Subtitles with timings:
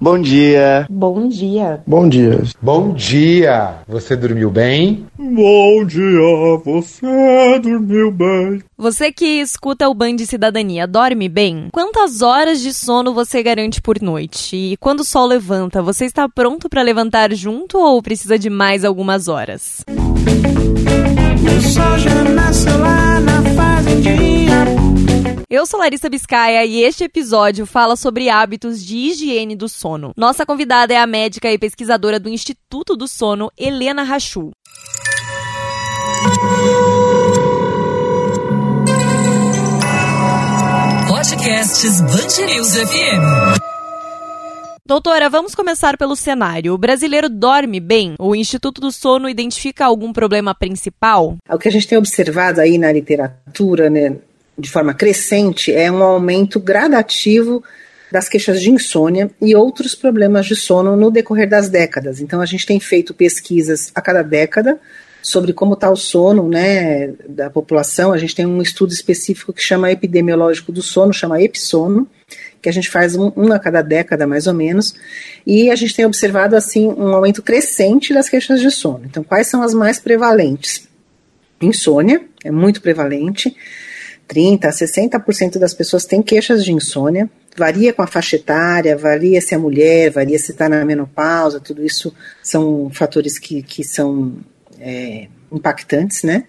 [0.00, 0.86] Bom dia.
[0.88, 1.82] Bom dia.
[1.84, 2.42] Bom dia.
[2.62, 3.78] Bom dia.
[3.88, 5.04] Você dormiu bem?
[5.18, 6.60] Bom dia.
[6.64, 8.62] Você dormiu bem?
[8.76, 11.68] Você que escuta o Band de Cidadania, dorme bem?
[11.72, 14.54] Quantas horas de sono você garante por noite?
[14.54, 18.84] E quando o sol levanta, você está pronto para levantar junto ou precisa de mais
[18.84, 19.84] algumas horas?
[19.88, 20.77] O
[25.58, 30.12] Eu sou Larissa Biscaia e este episódio fala sobre hábitos de higiene do sono.
[30.16, 34.52] Nossa convidada é a médica e pesquisadora do Instituto do Sono, Helena Rachu.
[41.08, 43.58] Podcasts Bangerils FM.
[44.86, 46.72] Doutora, vamos começar pelo cenário.
[46.72, 48.14] O brasileiro dorme bem?
[48.20, 51.36] O Instituto do Sono identifica algum problema principal?
[51.50, 54.16] O que a gente tem observado aí na literatura, né,
[54.58, 57.62] de forma crescente, é um aumento gradativo
[58.10, 62.20] das queixas de insônia e outros problemas de sono no decorrer das décadas.
[62.20, 64.80] Então, a gente tem feito pesquisas a cada década
[65.22, 68.12] sobre como está o sono né, da população.
[68.12, 72.08] A gente tem um estudo específico que chama epidemiológico do sono, chama EPSONO,
[72.62, 74.94] que a gente faz um, um, a cada década, mais ou menos,
[75.46, 79.02] e a gente tem observado assim um aumento crescente das queixas de sono.
[79.04, 80.88] Então, quais são as mais prevalentes?
[81.60, 83.54] Insônia é muito prevalente.
[84.28, 87.28] 30 a 60% das pessoas têm queixas de insônia.
[87.56, 91.84] Varia com a faixa etária, varia se é mulher, varia se está na menopausa, tudo
[91.84, 94.36] isso são fatores que, que são
[94.78, 96.44] é, impactantes, né?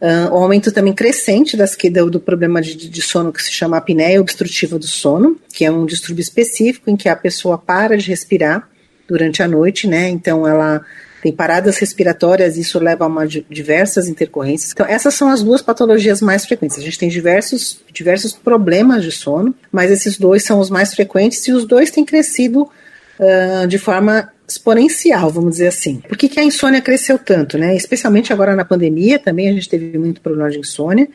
[0.00, 3.76] Uh, o aumento também crescente das, do, do problema de, de, sono que se chama
[3.76, 8.08] apneia obstrutiva do sono, que é um distúrbio específico em que a pessoa para de
[8.08, 8.68] respirar
[9.08, 10.08] durante a noite, né?
[10.08, 10.84] Então ela
[11.22, 14.72] tem paradas respiratórias, isso leva a uma, diversas intercorrências.
[14.72, 16.78] Então, essas são as duas patologias mais frequentes.
[16.78, 21.46] A gente tem diversos, diversos problemas de sono, mas esses dois são os mais frequentes
[21.48, 25.96] e os dois têm crescido uh, de forma exponencial, vamos dizer assim.
[26.08, 27.76] Por que, que a insônia cresceu tanto, né?
[27.76, 31.08] Especialmente agora na pandemia, também a gente teve muito problema de insônia.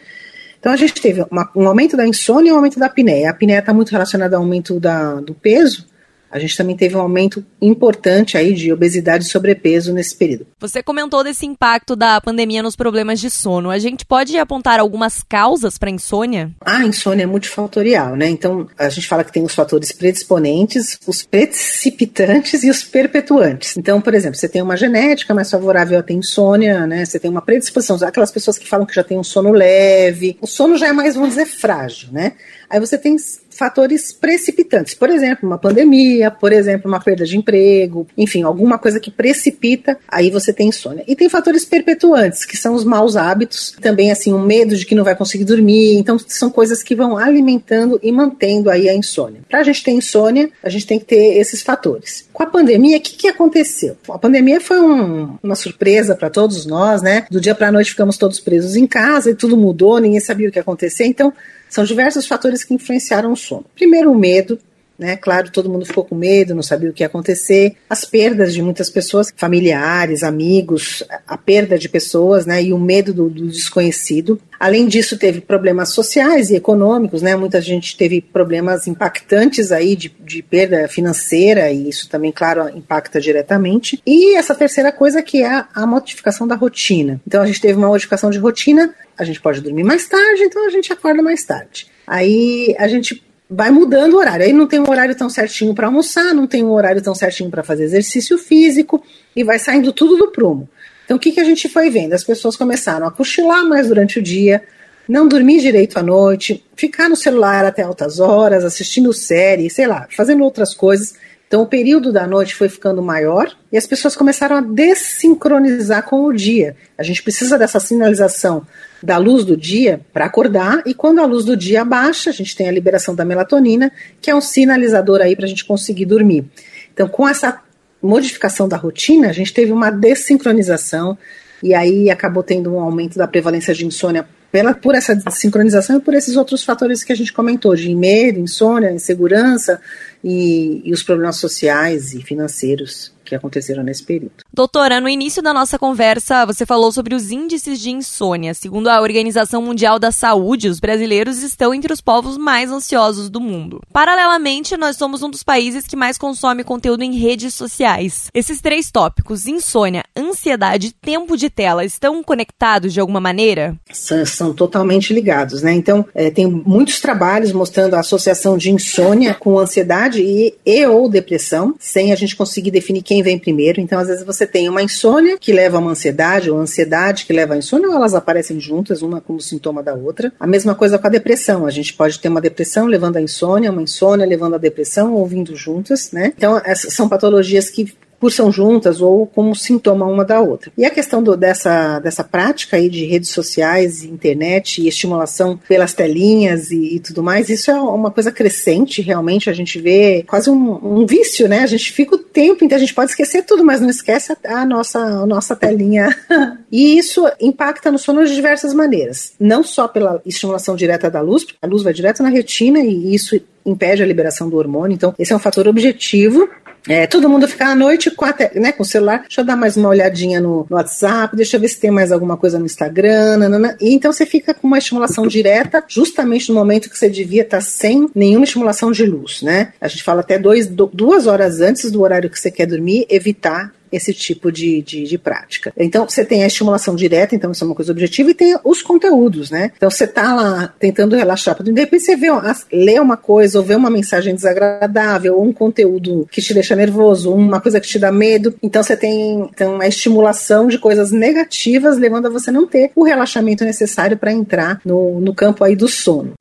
[0.59, 3.28] Então a gente teve uma, um aumento da insônia e um aumento da apneia.
[3.28, 5.88] A apneia está muito relacionada ao aumento da, do peso,
[6.34, 10.48] a gente também teve um aumento importante aí de obesidade e sobrepeso nesse período.
[10.60, 13.70] Você comentou desse impacto da pandemia nos problemas de sono.
[13.70, 16.52] A gente pode apontar algumas causas para insônia?
[16.66, 18.28] A insônia é multifatorial, né?
[18.28, 23.78] Então, a gente fala que tem os fatores predisponentes, os precipitantes e os perpetuantes.
[23.78, 27.06] Então, por exemplo, você tem uma genética mais favorável a ter insônia, né?
[27.06, 30.36] Você tem uma predisposição, aquelas pessoas que falam que já tem um sono leve.
[30.42, 32.32] O sono já é mais, vamos dizer, frágil, né?
[32.74, 33.16] Aí você tem
[33.53, 39.00] fatores precipitantes, por exemplo, uma pandemia, por exemplo, uma perda de emprego, enfim, alguma coisa
[39.00, 41.03] que precipita, aí você tem insônia.
[41.08, 44.86] E tem fatores perpetuantes, que são os maus hábitos, também assim, o um medo de
[44.86, 48.96] que não vai conseguir dormir, então são coisas que vão alimentando e mantendo aí a
[48.96, 49.42] insônia.
[49.50, 52.28] Para a gente ter insônia, a gente tem que ter esses fatores.
[52.34, 53.97] Com a pandemia, o que, que aconteceu?
[54.09, 57.25] A pandemia foi um, uma surpresa para todos nós, né?
[57.30, 60.50] Do dia para a noite ficamos todos presos em casa e tudo mudou, ninguém sabia
[60.50, 61.34] o que ia acontecer, então
[61.74, 63.66] são diversos fatores que influenciaram o sono.
[63.74, 64.60] Primeiro, o medo.
[64.98, 65.18] Né?
[65.18, 67.76] Claro, todo mundo ficou com medo, não sabia o que ia acontecer.
[67.90, 72.64] As perdas de muitas pessoas, familiares, amigos, a perda de pessoas, né?
[72.64, 74.40] E o medo do, do, desconhecido.
[74.59, 77.36] Além disso, teve problemas sociais e econômicos, né?
[77.36, 83.20] Muita gente teve problemas impactantes aí de, de perda financeira e isso também, claro, impacta
[83.20, 84.02] diretamente.
[84.06, 87.20] E essa terceira coisa que é a modificação da rotina.
[87.25, 90.66] Então a gente teve uma modificação de rotina a gente pode dormir mais tarde, então
[90.66, 91.88] a gente acorda mais tarde.
[92.06, 94.46] Aí a gente vai mudando o horário.
[94.46, 97.50] Aí não tem um horário tão certinho para almoçar, não tem um horário tão certinho
[97.50, 99.04] para fazer exercício físico
[99.36, 100.70] e vai saindo tudo do prumo.
[101.06, 102.14] Então o que, que a gente foi vendo?
[102.14, 104.64] As pessoas começaram a cochilar mais durante o dia,
[105.08, 110.08] não dormir direito à noite, ficar no celular até altas horas, assistindo série, sei lá,
[110.16, 111.16] fazendo outras coisas.
[111.53, 116.25] Então o período da noite foi ficando maior e as pessoas começaram a desincronizar com
[116.25, 116.75] o dia.
[116.97, 118.66] A gente precisa dessa sinalização
[119.03, 122.56] da luz do dia para acordar e quando a luz do dia baixa, a gente
[122.56, 126.44] tem a liberação da melatonina, que é um sinalizador aí para a gente conseguir dormir.
[126.92, 127.62] Então, com essa
[128.01, 131.16] modificação da rotina, a gente teve uma desincronização
[131.62, 136.00] e aí acabou tendo um aumento da prevalência de insônia pela, por essa sincronização e
[136.00, 139.82] por esses outros fatores que a gente comentou, de medo, insônia, insegurança
[140.24, 143.12] e, e os problemas sociais e financeiros.
[143.24, 144.34] Que aconteceram nesse período.
[144.54, 148.54] Doutora, no início da nossa conversa, você falou sobre os índices de insônia.
[148.54, 153.40] Segundo a Organização Mundial da Saúde, os brasileiros estão entre os povos mais ansiosos do
[153.40, 153.81] mundo.
[153.92, 158.30] Paralelamente, nós somos um dos países que mais consome conteúdo em redes sociais.
[158.34, 163.76] Esses três tópicos, insônia, ansiedade e tempo de tela, estão conectados de alguma maneira?
[163.92, 165.74] São, são totalmente ligados, né?
[165.74, 171.10] Então, é, tem muitos trabalhos mostrando a associação de insônia com ansiedade e, e ou
[171.10, 173.81] depressão, sem a gente conseguir definir quem vem primeiro.
[173.81, 177.33] Então, às vezes você tem uma insônia que leva a uma ansiedade, ou ansiedade que
[177.33, 180.31] leva a insônia, ou elas aparecem juntas, uma como sintoma da outra.
[180.39, 181.65] A mesma coisa com a depressão.
[181.65, 185.25] A gente pode ter uma depressão levando a insônia, uma insônia levando a depressão, ou
[185.27, 186.33] vindo juntas, né?
[186.36, 187.94] Então, essas são patologias que
[188.24, 190.72] cursam juntas ou como sintoma uma da outra.
[190.78, 195.94] E a questão do, dessa, dessa prática aí de redes sociais, internet e estimulação pelas
[195.94, 200.50] telinhas e, e, tudo mais, isso é uma coisa crescente, realmente a gente vê quase
[200.50, 201.60] um, um vício, né?
[201.64, 204.62] A gente fica o tempo inteiro, a gente pode esquecer tudo, mas não esquece a,
[204.62, 206.16] a nossa, a nossa telinha.
[206.72, 211.46] e isso impacta no sono de diversas maneiras, não só pela estimulação direta da luz,
[211.62, 215.34] a luz vai direto na retina e isso impede a liberação do hormônio, então esse
[215.34, 216.50] é um fator objetivo
[216.88, 219.56] é, todo mundo fica à noite com, a, né, com o celular, deixa eu dar
[219.56, 222.65] mais uma olhadinha no, no, WhatsApp, deixa eu ver se tem mais alguma coisa no
[222.65, 223.77] Instagram, nanana.
[223.80, 227.62] e então você fica com uma estimulação direta, justamente no momento que você devia estar
[227.62, 229.74] sem nenhuma estimulação de luz, né?
[229.80, 233.71] A gente fala até dois, duas horas antes do horário que você quer dormir, evitar
[233.95, 235.72] esse tipo de, de, de, prática.
[235.78, 238.81] Então, você tem a estimulação direta, então isso é uma coisa objetiva, e tem os
[238.81, 239.72] conteúdos, né?
[239.75, 242.28] Então, você tá lá tentando relaxar, de repente você vê,
[242.72, 247.34] lê uma coisa, ou vê uma mensagem desagradável, ou um conteúdo que te deixa nervoso,
[247.34, 248.54] uma coisa que te dá medo.
[248.62, 253.04] Então, você tem então, a estimulação de coisas negativas, levando a você não ter o
[253.04, 256.34] relaxamento necessário para entrar no, no campo aí do sono.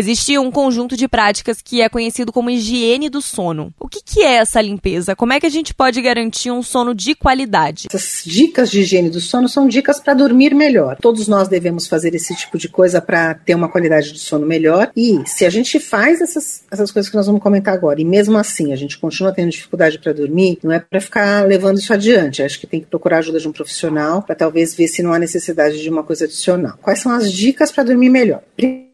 [0.00, 3.70] Existe um conjunto de práticas que é conhecido como higiene do sono.
[3.78, 5.14] O que, que é essa limpeza?
[5.14, 7.86] Como é que a gente pode garantir um sono de qualidade?
[7.92, 10.96] Essas dicas de higiene do sono são dicas para dormir melhor.
[11.02, 14.90] Todos nós devemos fazer esse tipo de coisa para ter uma qualidade de sono melhor.
[14.96, 18.38] E se a gente faz essas, essas coisas que nós vamos comentar agora, e mesmo
[18.38, 22.42] assim a gente continua tendo dificuldade para dormir, não é para ficar levando isso adiante.
[22.42, 25.12] Acho que tem que procurar a ajuda de um profissional para talvez ver se não
[25.12, 26.78] há necessidade de uma coisa adicional.
[26.80, 28.42] Quais são as dicas para dormir melhor?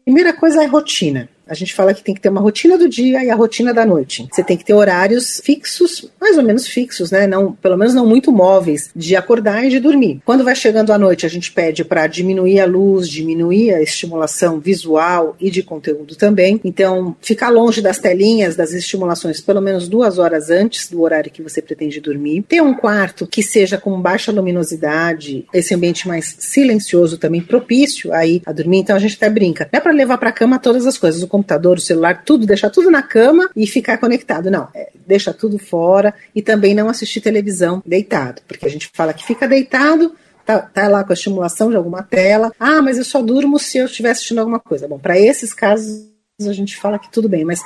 [0.07, 1.27] Primeira coisa é rotina.
[1.47, 3.85] A gente fala que tem que ter uma rotina do dia e a rotina da
[3.85, 4.27] noite.
[4.31, 7.27] Você tem que ter horários fixos, mais ou menos fixos, né?
[7.27, 10.21] Não, pelo menos não muito móveis, de acordar e de dormir.
[10.25, 14.59] Quando vai chegando a noite, a gente pede para diminuir a luz, diminuir a estimulação
[14.59, 16.59] visual e de conteúdo também.
[16.63, 21.41] Então, ficar longe das telinhas, das estimulações, pelo menos duas horas antes do horário que
[21.41, 22.43] você pretende dormir.
[22.47, 28.41] Ter um quarto que seja com baixa luminosidade, esse ambiente mais silencioso também propício aí
[28.45, 28.79] a dormir.
[28.79, 29.69] Então a gente até brinca.
[29.71, 31.23] Não é para levar para cama todas as coisas.
[31.23, 34.49] O computador, o celular, tudo, deixar tudo na cama e ficar conectado.
[34.49, 39.13] Não, é, deixa tudo fora e também não assistir televisão deitado, porque a gente fala
[39.13, 40.13] que fica deitado,
[40.45, 42.53] Tá, tá, lá com a estimulação de alguma tela.
[42.57, 44.87] Ah, mas eu só durmo se eu estiver assistindo alguma coisa.
[44.87, 46.07] Bom, para esses casos
[46.39, 47.59] a gente fala que tudo bem, mas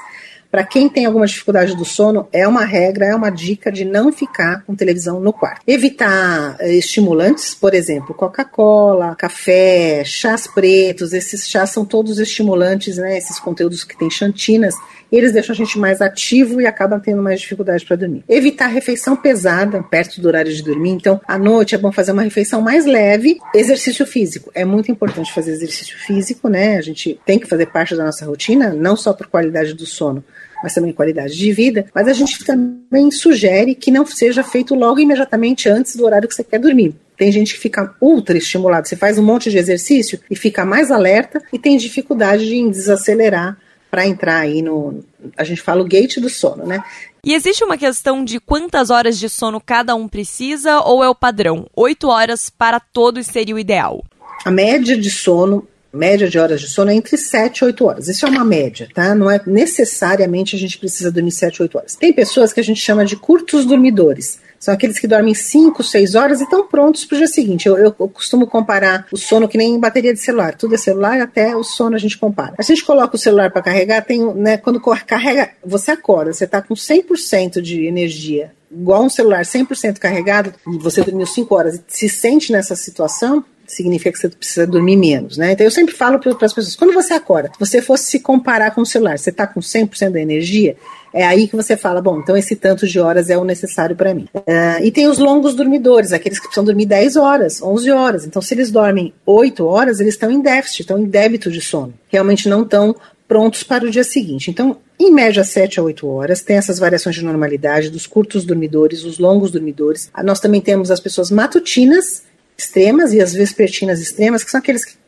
[0.51, 4.11] para quem tem alguma dificuldade do sono, é uma regra, é uma dica de não
[4.11, 5.61] ficar com televisão no quarto.
[5.65, 13.17] Evitar eh, estimulantes, por exemplo, Coca-Cola, café, chás pretos, esses chás são todos estimulantes, né?
[13.17, 14.75] Esses conteúdos que têm xantinas,
[15.09, 18.23] eles deixam a gente mais ativo e acabam tendo mais dificuldade para dormir.
[18.27, 22.23] Evitar refeição pesada perto do horário de dormir, então à noite é bom fazer uma
[22.23, 23.37] refeição mais leve.
[23.55, 26.77] Exercício físico, é muito importante fazer exercício físico, né?
[26.77, 30.23] A gente tem que fazer parte da nossa rotina, não só por qualidade do sono,
[30.61, 34.99] mas também qualidade de vida, mas a gente também sugere que não seja feito logo
[34.99, 36.95] imediatamente antes do horário que você quer dormir.
[37.17, 40.89] Tem gente que fica ultra estimulado, você faz um monte de exercício e fica mais
[40.89, 43.57] alerta e tem dificuldade em desacelerar
[43.91, 45.03] para entrar aí no.
[45.37, 46.81] A gente fala o gate do sono, né?
[47.23, 51.13] E existe uma questão de quantas horas de sono cada um precisa ou é o
[51.13, 51.67] padrão?
[51.75, 54.03] Oito horas para todos seria o ideal?
[54.43, 58.07] A média de sono média de horas de sono é entre 7 e 8 horas.
[58.07, 59.13] Isso é uma média, tá?
[59.13, 61.95] Não é necessariamente a gente precisa dormir 7 ou 8 horas.
[61.95, 64.39] Tem pessoas que a gente chama de curtos dormidores.
[64.59, 67.67] São aqueles que dormem 5, 6 horas e estão prontos para o dia seguinte.
[67.67, 70.55] Eu, eu, eu, costumo comparar o sono que nem bateria de celular.
[70.55, 72.53] Tudo é celular, até o sono a gente compara.
[72.57, 76.61] A gente coloca o celular para carregar, tem, né, quando carrega, você acorda, você está
[76.61, 81.83] com 100% de energia igual um celular 100% carregado, e você dormiu 5 horas e
[81.87, 83.43] se sente nessa situação,
[83.75, 85.53] significa que você precisa dormir menos, né?
[85.53, 88.71] Então eu sempre falo para as pessoas, quando você acorda, se você fosse se comparar
[88.71, 90.75] com o celular, você está com 100% da energia,
[91.13, 94.13] é aí que você fala, bom, então esse tanto de horas é o necessário para
[94.13, 94.27] mim.
[94.35, 98.25] Uh, e tem os longos dormidores, aqueles que precisam dormir 10 horas, 11 horas.
[98.25, 101.93] Então, se eles dormem 8 horas, eles estão em déficit, estão em débito de sono.
[102.07, 102.95] Realmente não estão
[103.27, 104.49] prontos para o dia seguinte.
[104.49, 106.41] Então, em média, 7 a 8 horas.
[106.41, 110.09] Tem essas variações de normalidade dos curtos dormidores, os longos dormidores.
[110.13, 112.23] Ah, nós também temos as pessoas matutinas
[112.61, 115.01] extremas e as vespertinas extremas, que são aqueles que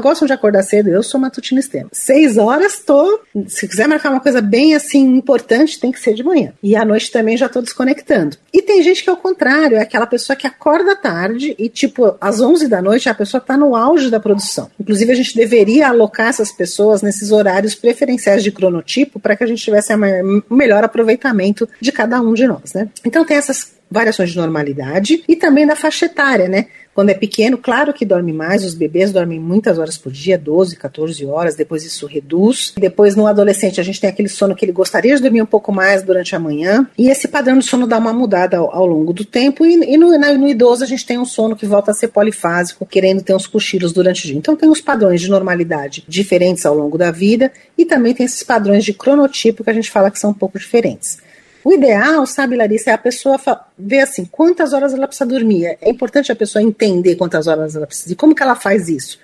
[0.00, 1.88] gostam de acordar cedo, eu sou matutina extrema.
[1.92, 3.20] Seis horas tô.
[3.46, 6.52] Se quiser marcar uma coisa bem assim importante, tem que ser de manhã.
[6.62, 8.36] E à noite também já tô desconectando.
[8.52, 12.16] E tem gente que é o contrário, é aquela pessoa que acorda tarde e, tipo,
[12.20, 14.70] às 11 da noite a pessoa tá no auge da produção.
[14.80, 19.46] Inclusive, a gente deveria alocar essas pessoas nesses horários preferenciais de cronotipo para que a
[19.46, 22.88] gente tivesse o melhor aproveitamento de cada um de nós, né?
[23.04, 26.66] Então tem essas variações de normalidade e também da faixa etária, né?
[26.94, 30.76] Quando é pequeno, claro que dorme mais, os bebês dormem muitas horas por dia, 12,
[30.76, 32.74] 14 horas, depois isso reduz.
[32.76, 35.72] Depois, no adolescente, a gente tem aquele sono que ele gostaria de dormir um pouco
[35.72, 39.12] mais durante a manhã, e esse padrão de sono dá uma mudada ao, ao longo
[39.12, 41.94] do tempo, e, e no, no, idoso a gente tem um sono que volta a
[41.94, 44.36] ser polifásico, querendo ter uns cochilos durante o dia.
[44.36, 48.42] Então tem os padrões de normalidade diferentes ao longo da vida, e também tem esses
[48.42, 51.18] padrões de cronotipo que a gente fala que são um pouco diferentes.
[51.64, 53.38] O ideal, sabe, Larissa, é a pessoa
[53.78, 55.78] ver assim, quantas horas ela precisa dormir.
[55.80, 58.12] É importante a pessoa entender quantas horas ela precisa.
[58.12, 59.18] E como que ela faz isso?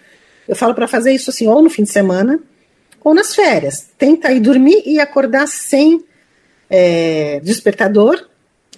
[0.46, 2.38] Eu falo para fazer isso assim, ou no fim de semana,
[3.02, 3.88] ou nas férias.
[3.98, 6.04] Tenta ir dormir e acordar sem
[6.70, 8.24] é, despertador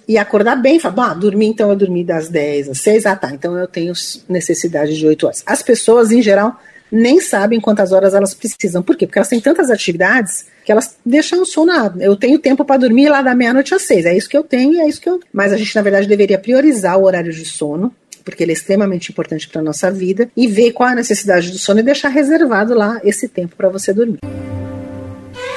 [0.07, 0.79] e acordar bem.
[0.79, 3.93] Fala, ah, dormir, então eu dormi das 10 às 6, ah tá, então eu tenho
[4.27, 5.43] necessidade de 8 horas.
[5.45, 6.59] As pessoas, em geral,
[6.91, 8.81] nem sabem quantas horas elas precisam.
[8.81, 9.05] Por quê?
[9.05, 11.71] Porque elas têm tantas atividades que elas deixam o sono.
[11.99, 14.05] Eu tenho tempo para dormir lá da meia-noite às seis.
[14.05, 15.19] É isso que eu tenho e é isso que eu.
[15.31, 19.11] Mas a gente, na verdade, deveria priorizar o horário de sono porque ele é extremamente
[19.11, 22.73] importante para nossa vida e ver qual é a necessidade do sono e deixar reservado
[22.75, 24.19] lá esse tempo para você dormir.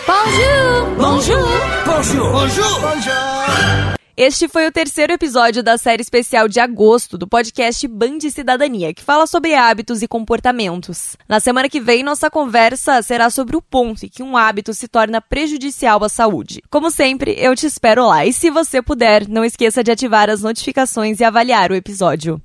[0.06, 0.94] Bonjour!
[0.96, 1.48] Bonjour!
[1.84, 2.32] Bonjour!
[2.32, 2.80] Bonjour!
[2.80, 3.93] Bonjour!
[4.16, 9.02] Este foi o terceiro episódio da série especial de agosto do podcast Band Cidadania, que
[9.02, 11.16] fala sobre hábitos e comportamentos.
[11.28, 14.86] Na semana que vem, nossa conversa será sobre o ponto em que um hábito se
[14.86, 16.62] torna prejudicial à saúde.
[16.70, 18.24] Como sempre, eu te espero lá.
[18.24, 22.40] E se você puder, não esqueça de ativar as notificações e avaliar o episódio.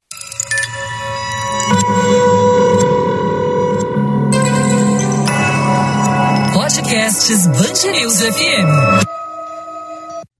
[6.51, 9.18] Podcasts News FM.